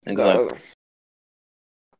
[0.00, 0.48] Exact.
[0.50, 0.56] Da.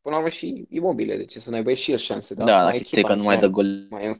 [0.01, 2.69] Până la urmă și imobile, de ce să n-aibă și el șanse, Da, dar dacă
[2.69, 3.87] mai știi echipa că nu mai chiar dă gol.
[3.91, 4.19] mai e în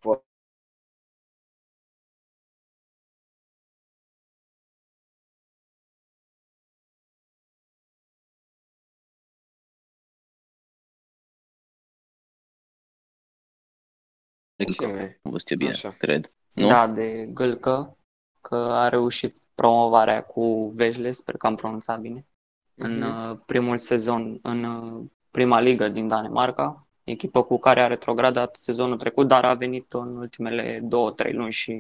[14.64, 14.92] formă.
[14.92, 15.18] Ce mai?
[15.23, 15.90] Am văzut eu bine, Așa.
[15.99, 16.33] cred.
[16.53, 16.66] Nu?
[16.68, 17.97] Da, de Gâlcă,
[18.40, 22.27] că a reușit promovarea cu Vejle, sper că am pronunțat bine,
[22.75, 23.31] în Mhm.
[23.31, 28.97] uh, primul sezon în uh, prima ligă din Danemarca, echipă cu care a retrogradat sezonul
[28.97, 31.73] trecut, dar a venit în ultimele două, trei luni și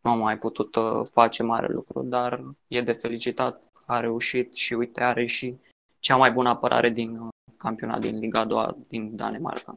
[0.00, 4.74] nu a mai putut uh, face mare lucru, dar e de felicitat, a reușit și
[4.74, 5.56] uite, are și
[5.98, 9.76] cea mai bună apărare din uh, campionat din Liga a doua din Danemarca.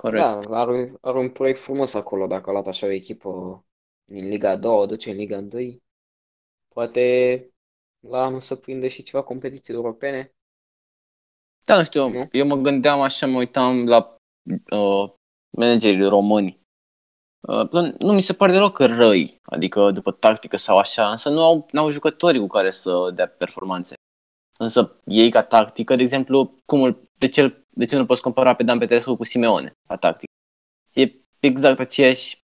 [0.00, 0.46] Corect.
[0.46, 3.64] Da, are, are un proiect frumos acolo, dacă a luat așa o echipă
[4.04, 5.78] din Liga a doua, o duce în Liga 1.
[6.68, 7.46] Poate
[8.08, 10.34] la anul să prinde și ceva competiții europene.
[11.64, 12.28] Da, nu știu, Nu?
[12.32, 14.16] eu mă gândeam așa, mă uitam la
[14.70, 15.12] uh,
[15.50, 16.60] managerii români.
[17.40, 21.42] Uh, nu- nu mi se pare deloc răi, adică după tactică sau așa, însă nu
[21.42, 23.94] au, n-au jucătorii cu care să dea performanțe.
[24.60, 28.54] Însă ei ca tactică, de exemplu, cum îl, de, ce, de ce nu poți compara
[28.54, 30.32] pe Dan Petrescu cu Simeone ca tactică?
[30.92, 32.38] E exact aceeași,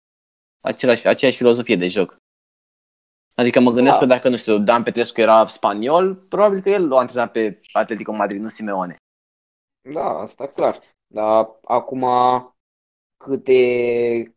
[0.61, 2.17] același, aceeași filozofie de joc.
[3.35, 4.01] Adică mă gândesc Da.
[4.01, 8.11] că dacă, nu știu, Dan Petrescu era spaniol, probabil că el l-a antrenat pe Atletico
[8.11, 8.95] Madrid, nu Simeone.
[9.93, 10.81] Da, asta clar.
[11.07, 12.05] Dar acum
[13.23, 14.34] câte,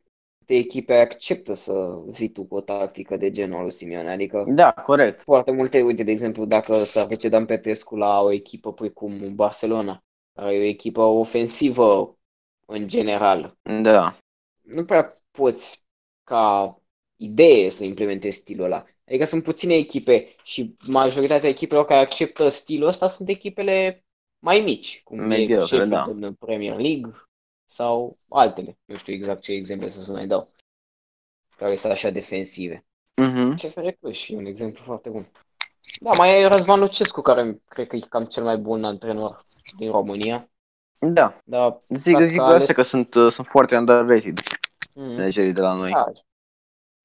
[0.49, 4.11] câte echipe acceptă să vii tu cu o tactică de genul lui Simeone?
[4.11, 5.23] Adică Da, corect.
[5.23, 10.05] foarte multe, uite, de exemplu, dacă s-ar duce Dan Petrescu la o echipă precum Barcelona,
[10.33, 12.19] care e o echipă ofensivă
[12.67, 14.19] în general, Da.
[14.63, 15.85] nu prea poți
[16.25, 16.77] ca
[17.17, 18.85] idee să implementezi stilul ăla.
[19.07, 24.05] Adică sunt puține echipe și majoritatea echipelor care acceptă stilul ăsta sunt echipele
[24.39, 26.27] mai mici, cum Maybe e altele, Sheffield da.
[26.27, 27.11] în Premier League
[27.69, 28.79] sau altele.
[28.85, 30.53] Nu știu exact ce exemple să mai dau.
[31.57, 32.85] Care sunt așa defensive.
[33.17, 33.55] Mhm.
[33.55, 35.31] CFR Cluj e un exemplu foarte bun.
[36.01, 39.45] Da, mai e Răzvan Lucescu, care cred că e cam cel mai bun antrenor
[39.79, 40.51] din România.
[40.99, 41.41] Da.
[41.45, 44.39] Dar, Zic, Dacă zic ales- așa că sunt, uh, sunt foarte underrated
[44.95, 45.91] mm, managerii de la noi.
[45.91, 46.13] da,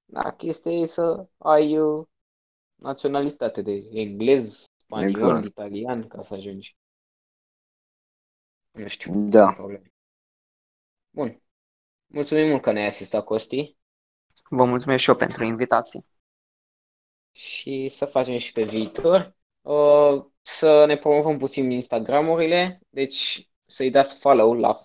[0.05, 2.05] da, chestia e să ai uh,
[2.76, 5.45] naționalitate de englez, spaniol, Exact.
[5.45, 6.76] italian, ca să ajungi.
[8.72, 9.14] Nu știu.
[9.16, 9.43] Da.
[9.43, 9.92] sunt probleme.
[11.16, 11.41] Bun.
[12.05, 13.78] Mulțumim mult că ne-ai asistat, Costi.
[14.49, 16.05] Vă mulțumesc și eu pentru invitație.
[17.32, 19.36] și să facem și pe viitor.
[19.61, 24.80] Uh, să ne promovăm puțin Instagramurile, deci să-i dați follow la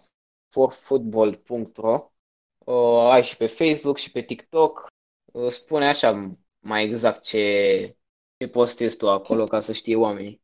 [0.49, 2.12] forfootball.ro.
[2.59, 4.87] Uh, ai și pe Facebook și pe TikTok.
[5.33, 7.97] Uh, spune așa mai exact ce,
[8.37, 10.43] ce postezi tu acolo ca să știe oamenii.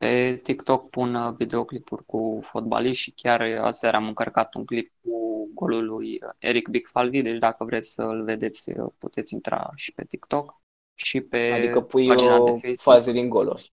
[0.00, 5.48] Pe TikTok pun uh, videoclipuri cu fotbaliști și chiar aseară am încărcat un clip cu
[5.54, 10.60] golul lui Eric Bigfalvi, deci dacă vreți să-l vedeți, uh, puteți intra și pe TikTok
[10.94, 12.80] și pe Adică pui pagina de o Facebook.
[12.80, 13.72] fază din goluri.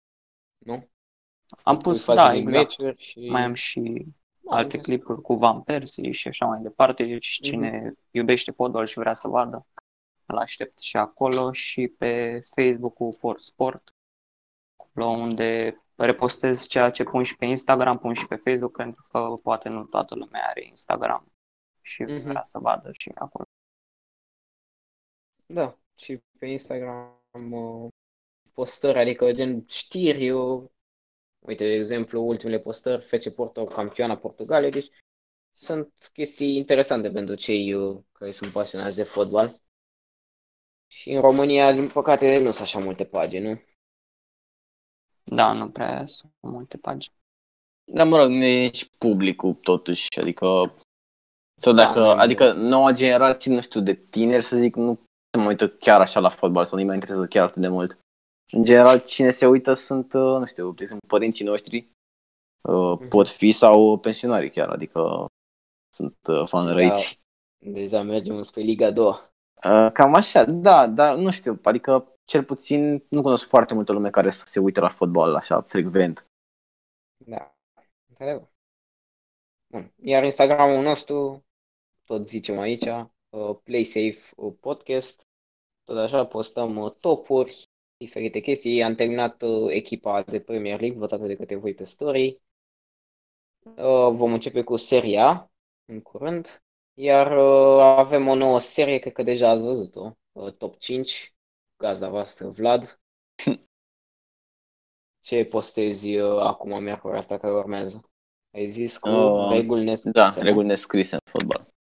[0.58, 0.88] Nu?
[1.62, 2.78] Am Pui pus, faze da, din exact.
[2.78, 3.28] meciuri și...
[3.30, 4.06] Mai am și
[4.40, 7.50] Da, alte am clipuri cu Van Persie și așa mai departe, deci Mhm.
[7.50, 9.66] cine iubește fotbal și vrea să vadă,
[10.26, 13.94] îl aștept și acolo și pe Facebook cu For Sport,
[14.76, 19.34] acolo unde repostez ceea ce pun și pe Instagram, pun și pe Facebook, pentru că
[19.42, 21.32] poate nu toată lumea are Instagram
[21.82, 22.28] și Mhm.
[22.28, 23.44] vrea să vadă și acolo.
[25.46, 27.88] Da, și pe Instagram uh,
[28.52, 30.72] postări, adică gen știri, eu,
[31.38, 34.90] uite, de exemplu, ultimele postări, FC Porto, campioana Portugaliei, deci
[35.52, 39.60] sunt chestii interesante pentru cei uh, care sunt pasionați de fotbal.
[40.86, 43.60] Și în România, din păcate, nu sunt așa multe pagini, nu?
[45.34, 47.14] Da, nu prea sunt multe pagini.
[47.92, 50.46] Da, mă rog, nu e nici publicul totuși, adică
[51.60, 54.98] sau Da, dacă, nu e adică noua generație, nu știu, de tineri să zic, nu
[55.30, 57.98] se mai uită chiar așa la fotbal sau nu mai interesează chiar atât de mult.
[58.52, 61.76] În general, cine se uită sunt, uh, nu știu, de exemplu, părinții noștri,
[62.62, 63.08] uh, Mhm.
[63.08, 65.26] pot fi sau pensionarii chiar, adică
[65.94, 67.20] sunt uh, fan răiți.
[67.64, 69.06] Deja mergem spre Liga 2.
[69.06, 74.10] Uh, cam așa, da, dar nu știu, adică cel puțin nu cunosc foarte multă lume
[74.10, 76.28] care să se uite la fotbal așa frecvent.
[77.16, 77.56] Da,
[78.08, 78.48] într-adevăr.
[79.66, 79.92] Bun.
[80.02, 81.44] Iar Instagramul nostru,
[82.04, 82.86] tot zicem aici,
[83.28, 85.26] uh, PlaySafe uh, Podcast,
[85.84, 88.82] tot așa postăm uh, topuri, diferite chestii.
[88.82, 92.40] Am terminat uh, echipa de Premier League votată de către voi pe story.
[93.62, 95.50] Uh, vom începe cu seria
[95.84, 96.62] în curând.
[96.94, 101.35] Iar uh, avem o nouă serie, cred că deja ați văzut-o, uh, Top 5,
[101.76, 103.00] gaza voastră, Vlad.
[105.20, 108.10] Ce postezi uh, acum, miercuri asta care urmează?
[108.50, 110.42] Ai zis cu Uh, reguli nescrise, Da, nu?
[110.42, 111.74] reguli nescrise în fotbal.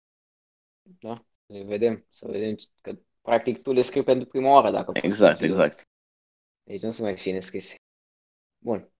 [1.00, 5.02] Da, le vedem, să vedem că practic tu le scrii pentru prima oară dacă Exact,
[5.02, 5.78] postezi videoul exact.
[5.78, 5.82] ăsta.
[6.64, 7.76] Deci nu să mai fie nescrise.
[8.58, 8.93] Bun.